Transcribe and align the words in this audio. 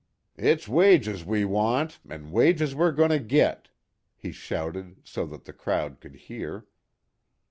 "It's 0.39 0.67
wages 0.67 1.23
we 1.27 1.45
want 1.45 1.99
an' 2.09 2.31
wages 2.31 2.73
we're 2.73 2.91
goin' 2.91 3.11
to 3.11 3.19
git!" 3.19 3.69
he 4.15 4.31
shouted 4.31 4.95
so 5.03 5.27
that 5.27 5.45
the 5.45 5.53
crowd 5.53 5.99
could 5.99 6.15
hear. 6.15 6.65